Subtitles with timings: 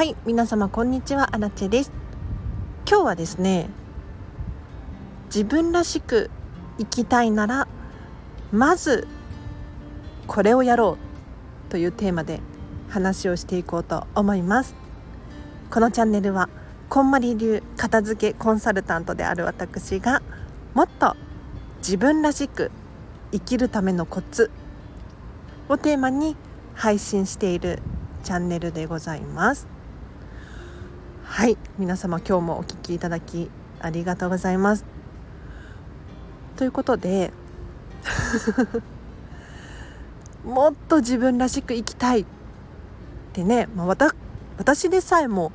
[0.00, 1.36] はい皆様こんにちは。
[1.36, 1.92] アラチェです。
[2.88, 3.68] 今日はですね
[5.26, 6.30] 自分らしく
[6.78, 7.68] 生きたいなら
[8.50, 9.06] まず
[10.26, 10.96] これをやろ
[11.68, 12.40] うというテーマで
[12.88, 14.74] 話をしていこうと思います。
[15.70, 16.48] このチャンネルは
[16.88, 20.22] こんまり流片付けコンサルタントである私が
[20.72, 21.14] もっと
[21.80, 22.70] 自分らしく
[23.32, 24.50] 生きるためのコツ
[25.68, 26.36] をテーマに
[26.74, 27.82] 配信している
[28.24, 29.79] チャンネルでございます。
[31.40, 34.84] はい皆様今日もお聴きいただきありがとうございます。
[36.56, 37.32] ということで
[40.44, 42.26] もっと自分らしく生きたいっ
[43.32, 43.96] てね、まあ、
[44.58, 45.50] 私でさえも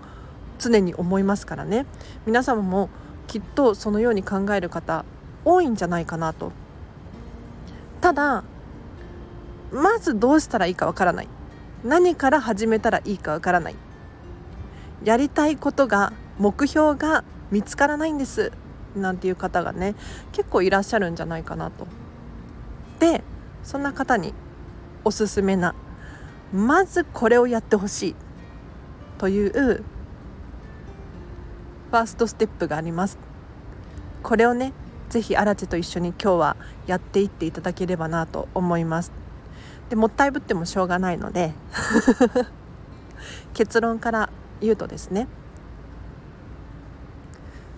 [0.57, 1.85] 常に思いますからね。
[2.25, 2.89] 皆様も
[3.27, 5.05] きっとそのように考える方
[5.45, 6.51] 多いんじゃないかなと。
[8.01, 8.43] ただ
[9.71, 11.27] まずどうしたらいいかわからない。
[11.83, 13.75] 何から始めたらいいかわからない。
[15.03, 18.51] やりたいことが目標が見つからないんです
[18.95, 19.95] なんていう方がね
[20.31, 21.87] 結構いらっしゃるんじゃないかなと。
[22.99, 23.23] で
[23.63, 24.33] そんな方に
[25.03, 25.75] おすすめな
[26.53, 28.15] まずこれをやってほしい
[29.17, 33.17] というファーストステップがあります。
[34.23, 34.73] これをね
[35.09, 39.11] ぜひアラチェと一緒に今日はやっていっていただければなと思います。
[39.89, 41.53] でもったいぶってもしょうがないので
[43.53, 44.29] 結論から
[44.61, 45.27] 言うとですね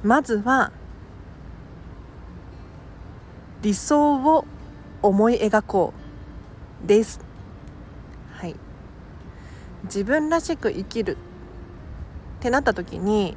[0.04, 0.72] まずは
[3.62, 4.46] 理想を
[5.02, 5.94] 思い描こ
[6.84, 7.20] うです。
[8.34, 8.56] はい。
[9.86, 11.18] 自分らしく生きるっ
[12.40, 13.36] てなった時に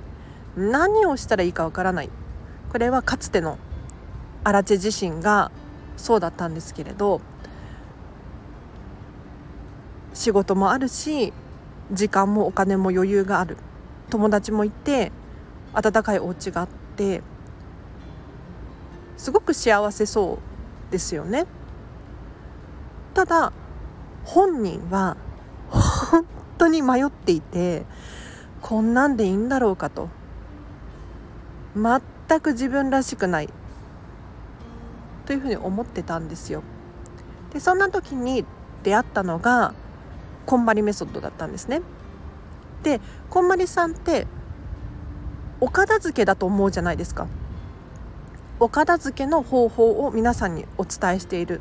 [0.56, 2.10] 何をしたらいいかわからない。
[2.70, 3.58] これはかつての
[4.44, 5.50] アラチェ自身が
[5.96, 7.20] そうだったんですけれど
[10.14, 11.32] 仕事もあるし
[11.92, 13.56] 時間もお金も余裕がある。
[14.10, 15.12] 友達もいて
[15.72, 17.22] 温かいお家があって
[19.16, 20.38] すごく幸せそ
[20.88, 21.46] うですよね。
[23.14, 23.52] ただ
[24.24, 25.16] 本人は
[25.68, 26.26] 本
[26.58, 27.84] 当に迷っていて
[28.60, 30.08] こんなんでいいんだろうかと。
[31.76, 33.48] 全く自分らしくない。
[35.26, 36.62] というふうに思ってたんですよ。
[37.52, 38.44] でそんな時に
[38.82, 39.74] 出会ったのが
[40.50, 41.80] こんまりメソッドだったんですね。
[42.82, 44.26] でこんまりさんって
[45.60, 47.28] お片付けだと思うじゃないですか。
[48.58, 51.60] お片付けの方法を皆さんにお伝えしている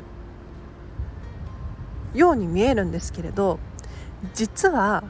[2.14, 3.60] ように見えるんですけれど
[4.34, 5.04] 実は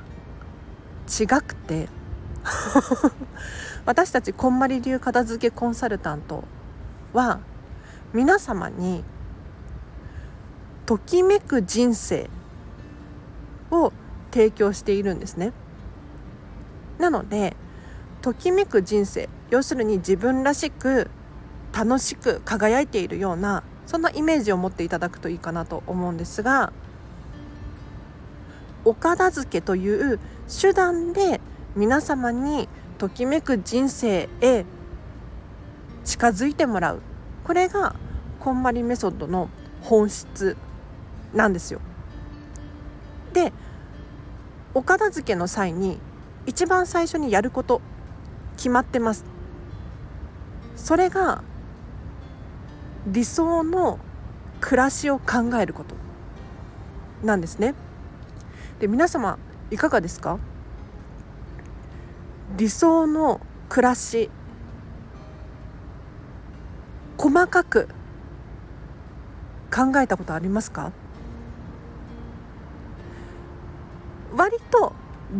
[1.09, 1.89] 違くて
[3.87, 6.45] 私たちこんまり流片付けコンサルタント
[7.15, 7.41] は
[8.13, 9.05] 皆様に
[10.85, 12.29] ときめく人生
[13.71, 13.93] を
[14.31, 15.53] 提供しているんですね。
[16.99, 17.57] なので
[18.23, 21.11] ときめく人生要するに自分らしく
[21.73, 26.73] 楽しく輝いているようなそんなイメージを持っていただくといいかなと思うんですが
[28.85, 30.21] お片付けという
[30.61, 31.41] 手段で
[31.77, 34.65] 皆様にときめく人生へ
[36.05, 37.01] 近づいてもらう
[37.45, 37.95] これが
[38.41, 39.49] こんまりメソッドの
[39.83, 40.57] 本質
[41.35, 41.81] なんですよ。
[43.33, 43.53] で
[44.75, 45.99] お片付けの際に
[46.47, 47.81] 一番最初にやること
[48.57, 49.25] 決まってます。
[50.77, 51.43] それが
[53.07, 53.99] 理想の
[54.61, 55.95] 暮らしを考えること。
[57.25, 57.75] なんですね。
[58.79, 59.39] で皆様
[59.71, 60.39] いかがですか？
[62.57, 64.31] 理想の暮らし
[67.17, 67.89] 細かく
[69.75, 70.93] 考えたことありますか？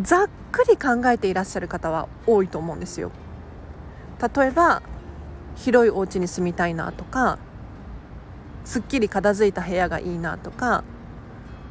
[0.01, 3.11] ざっくり考えていらっしゃる方は多いと思うんですよ。
[4.35, 4.81] 例えば
[5.55, 7.37] 広いお家に住みたいなとか
[8.63, 10.83] すっきり片付いた部屋がいいなとか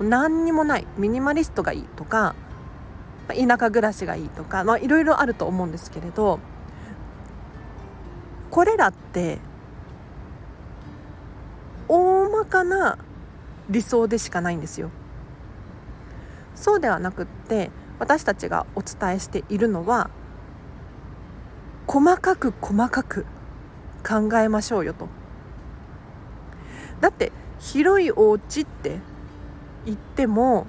[0.01, 2.35] 何にもないミニマリストがいいとか
[3.29, 6.41] 田舎暮らしがいいとか、いろいろあると思うんですけれど
[8.51, 9.39] これらって
[11.87, 12.99] 大まかな
[13.69, 14.91] 理想でしかないんですよ。
[16.57, 17.71] そうではなくって
[18.01, 20.11] 私たちがお伝えしているのは
[21.87, 23.27] 細かく細かく
[24.05, 25.07] 考えましょうよと。
[27.01, 28.99] だって広いお家って
[29.85, 30.67] 言っても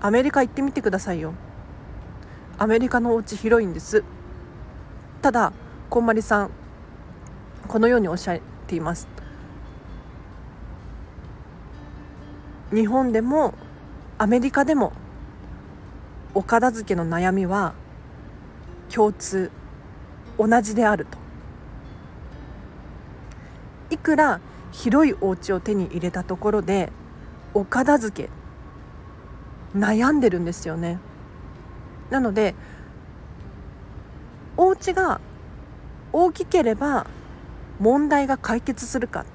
[0.00, 1.32] アメリカ行ってみてくださいよ。
[2.58, 4.04] アメリカのお家広いんです。
[5.22, 5.52] ただ
[5.88, 6.50] こんまりさん
[7.68, 9.08] このようにおっしゃっています。
[12.70, 13.54] 日本でも
[14.18, 14.92] アメリカでも
[16.34, 17.74] お片付けの悩みは
[18.88, 19.50] 共通
[20.38, 21.18] 同じであると。
[23.90, 24.40] いくら
[24.70, 26.90] 広いお家を手に入れたところで
[27.52, 28.30] お片付け
[29.78, 30.98] 悩んでるんですよね。
[32.10, 32.54] なので
[34.56, 35.20] お家が
[36.12, 37.06] 大きければ
[37.78, 39.26] 問題が解決するか。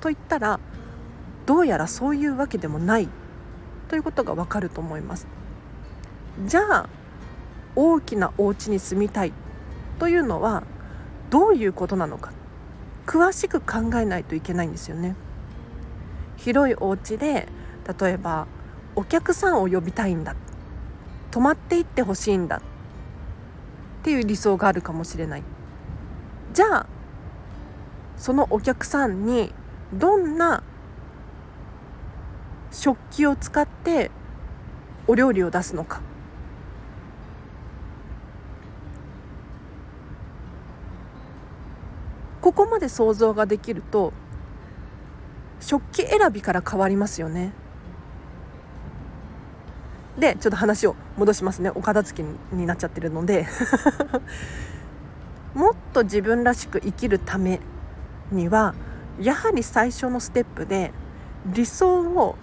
[0.00, 0.60] といったら
[1.46, 3.08] どうやらそういうわけでもない。
[3.88, 5.26] ということがわかると思います。
[6.46, 6.88] じゃあ
[7.74, 9.32] 大きなお家に住みたい
[9.98, 10.62] というのは
[11.30, 12.32] どういうことなのか。
[13.06, 15.16] 詳しく考えないといけないんですよね。
[16.36, 17.48] 広いお家で
[18.00, 18.46] 例えば
[18.94, 20.36] お客さんを呼びたいんだ。
[21.30, 22.58] 泊まっていってほしいんだ。
[22.58, 22.60] っ
[24.02, 25.42] ていう理想があるかもしれない。
[26.52, 26.86] じゃあ
[28.16, 29.52] そのお客さんに
[29.92, 30.62] どんな
[32.70, 34.10] 食器を使って
[35.06, 36.00] お料理を出すのか。
[42.48, 44.14] ここまで想像ができると
[45.60, 47.52] 食器選びから変わりますよね。
[50.18, 51.70] でちょっと話を戻しますね。
[51.74, 53.46] お片付けになっちゃってるので。
[55.52, 57.60] もっと自分らしく生きるため
[58.32, 58.74] には
[59.20, 60.92] やはり最初のステップで
[61.44, 62.36] 理想を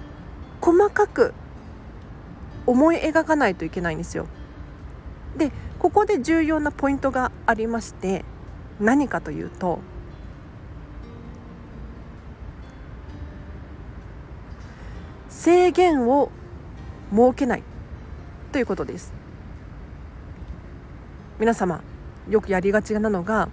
[0.61, 1.33] 細かく
[2.67, 4.27] 思い描かないといけないんですよ。
[5.35, 8.23] でここで重要なポイントがありまして
[8.79, 9.79] 何かというと
[15.45, 16.31] 制限を
[17.11, 17.63] 設けない
[18.51, 19.13] ということです。
[21.37, 21.83] 皆様
[22.27, 23.49] よくやりがちなのが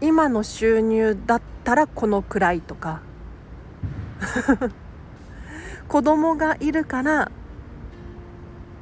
[0.00, 3.00] 今の収入だったらこのくらいとか
[5.88, 7.32] 子供がいるから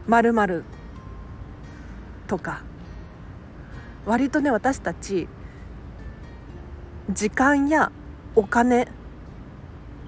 [0.06, 0.64] まるまる
[2.26, 2.60] とか
[4.04, 5.28] 割とね私たち
[7.08, 7.90] 時間や
[8.34, 8.88] お金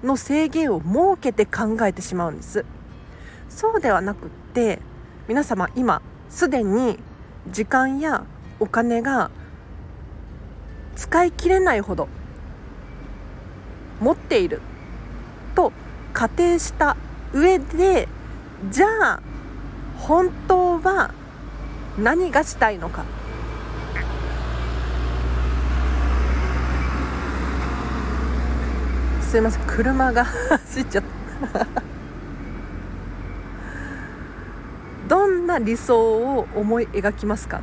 [0.03, 2.65] の制限を設けて考えてしまうんです。
[3.49, 4.79] そうではなくって
[5.27, 6.97] 皆様今すでに
[7.51, 8.23] 時間や
[8.59, 9.31] お金が
[10.95, 12.07] 使い切れないほど
[13.99, 14.61] 持っている
[15.55, 15.71] と
[16.13, 16.95] 仮定した
[17.33, 18.07] 上で
[18.69, 19.21] じゃあ
[19.97, 21.13] 本当は
[21.97, 23.05] 何がしたいのか
[29.29, 29.63] すいません。
[29.67, 31.03] 車が走っちゃっ
[31.53, 31.67] た。
[35.07, 37.61] どんな理想を思い描きますか？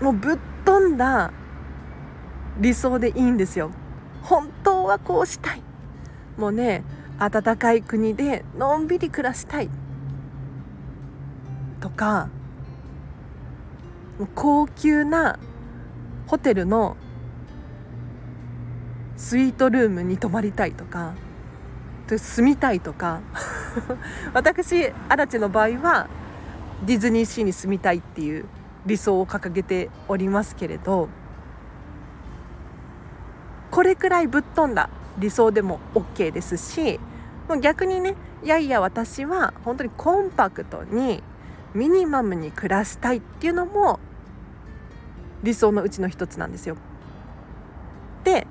[0.00, 1.32] もうぶっ飛んだ
[2.60, 3.72] 理想でいいんですよ。
[4.22, 5.62] 本当はこうしたい。
[6.36, 6.84] もうね
[7.18, 9.68] 暖かい国でのんびり暮らしたい。
[11.80, 12.28] とか
[14.36, 15.40] 高級な
[16.28, 16.96] ホテルの
[19.22, 21.14] スイートルームに泊まりたいとか
[22.08, 23.20] 住みたいとか
[24.34, 26.08] 私足立の場合は
[26.84, 28.46] ディズニーシーに住みたいっていう
[28.84, 31.08] 理想を掲げておりますけれど
[33.70, 36.98] これくらいぶっ飛んだ理想でも OK ですし
[37.48, 41.22] もう逆にねいやいや私は本当にコンパクトに
[41.74, 44.00] ミニマムに暮らしたいっていうのも
[45.44, 46.76] 理想のうちの一つなんですよ。
[48.24, 48.46] で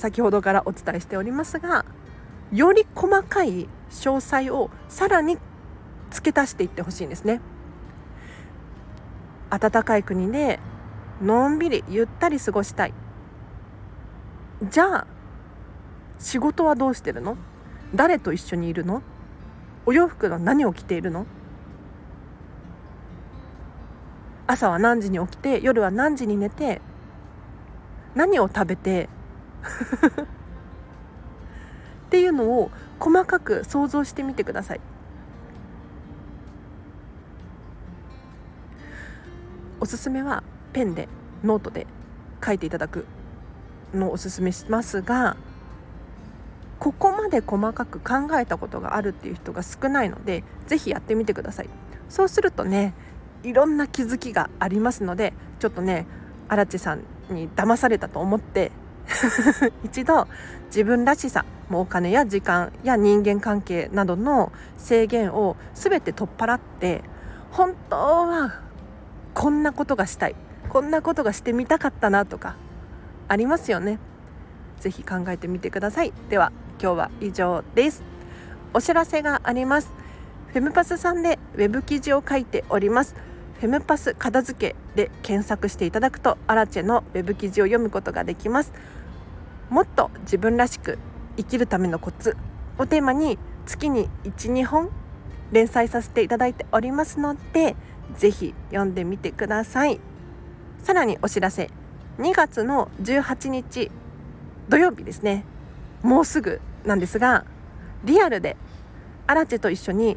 [0.00, 1.84] 先ほどからお伝えしておりますが
[2.50, 5.36] より細かい詳細をさらに
[6.10, 7.40] 付け足していってほしいんですね。
[9.50, 10.58] 暖かい国で
[11.20, 12.94] のんびりゆったり過ごしたい。
[14.68, 15.06] じゃあ
[16.18, 17.36] 仕事はどうしてるの？
[17.94, 19.02] 誰と一緒にいるの？
[19.86, 21.26] お洋服は何を着ているの？
[24.46, 26.80] 朝は何時に起きて夜は何時に寝て
[28.14, 29.08] 何を食べて
[29.60, 30.26] っ
[32.10, 34.80] ていうのを細かく想像してみてください。
[39.80, 41.08] おすすめはペンで
[41.42, 41.86] ノートで
[42.44, 43.06] 書いていただく
[43.94, 45.36] のをおすすめしますが
[46.78, 51.68] ここまで細かく考えたことがあるっていう人が少ないので是非やってみてください。
[52.08, 52.94] そうするとね
[53.42, 56.06] いろんな気づきがありますのでちょっとね
[56.48, 58.72] 荒地さんに騙されたと思って
[59.84, 60.28] 一度
[60.66, 67.02] 自分らしさもお金や時間や人間関係などの制限を全て取っ払って
[67.50, 68.60] 本当は
[69.34, 70.36] こんなことがしたい
[70.68, 72.56] こんなことがしてみたかったなとか
[73.28, 73.98] ありますよね。
[74.80, 76.12] ぜひ考えてみてください。
[76.30, 78.02] では今日は以上です。
[78.72, 79.90] お知らせがあります。
[80.48, 83.14] フェムパスさんでウェブ記事を書いております。
[83.60, 88.72] フェムパス片付けで検索していただくとアラチェのウェブ記事を読むことができます。
[89.70, 90.98] もっと自分らしく
[91.36, 92.36] 生きるためのコツ
[92.76, 94.90] をテーマに月に12本
[95.52, 97.76] 連載させていただいておりますので
[98.16, 100.00] ぜひ読んでみてください。
[100.82, 101.70] さらにお知らせ。
[102.18, 103.90] 2月の18日
[104.68, 105.44] 土曜日ですね。
[106.02, 107.44] もうすぐなんですが
[108.04, 108.56] リアルで
[109.28, 110.16] アラチェと一緒に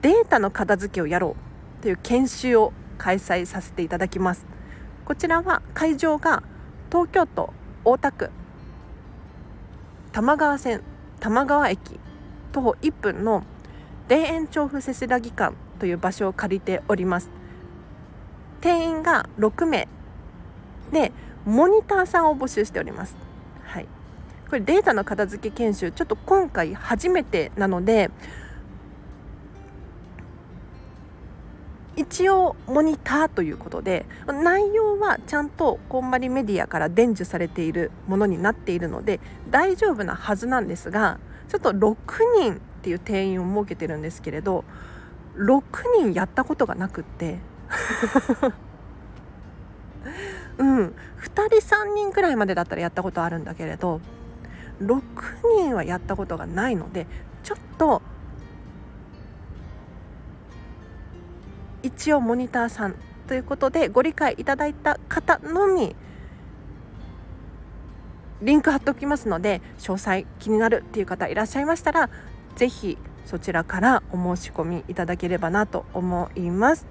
[0.00, 1.36] データの片付けをやろ
[1.80, 4.46] うという研修を開催させていただきます。
[5.04, 6.42] こちらは会場が
[6.90, 7.52] 東京都
[7.84, 8.30] 大田区
[10.16, 10.80] 玉川線
[11.20, 12.00] 玉川駅
[12.50, 13.44] 徒歩1分の
[14.08, 17.28] 田園調布せせらぎ館という場所を借りております。
[18.62, 19.86] 定員が6名
[20.90, 21.12] で
[21.44, 23.14] モニターさんを募集しております。
[23.64, 23.86] はい。
[24.48, 28.10] これデータの片付け研修ちょっと今回初めてなので
[31.96, 39.18] 一応モニターということで内容はちゃんとこんまりメディアから伝授されているものになっているので
[39.50, 41.96] 大丈夫なはずなんですがちょっと6
[42.38, 44.64] 人っていう定員を設けてるんですけれど
[45.36, 45.62] 6
[45.98, 47.38] 人やったことがなくって。
[50.58, 50.94] うん。
[51.20, 54.00] 2人3人くらいまでだったらやったことあるんだけれど
[54.80, 55.02] 6
[55.58, 57.06] 人はやったことがないので
[57.42, 58.00] ちょっと
[61.86, 62.96] 一応モニターさん
[63.28, 65.94] ということでご理解いただいた方のみ
[68.42, 72.10] リンク貼っておきますので詳細気になるっていう方いらっしゃいましたら
[72.56, 76.86] 是非そちらからお申し込みいただければなと思います。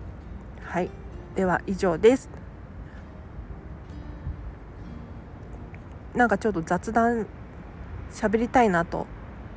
[0.64, 0.90] はい。
[1.36, 2.30] では以上です。
[6.14, 7.28] なんかちょっと雑談
[8.12, 9.08] 喋りたいなと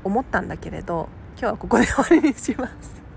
[0.03, 3.08] 思ったんだけれど今日はここで終わりにします。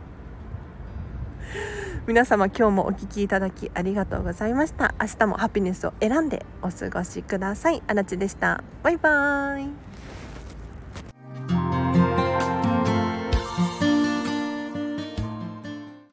[2.08, 4.96] 皆様今日もお聴きいただきありがとうございました。
[5.00, 7.84] 明日もハピネスを選んでお過ごしください。
[7.86, 8.64] あらちでした。
[8.82, 9.91] バイバーイ。